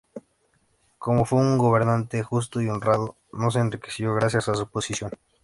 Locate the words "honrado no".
2.69-3.51